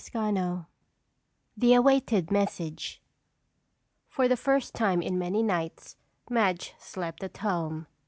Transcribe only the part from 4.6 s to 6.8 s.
time in many nights Madge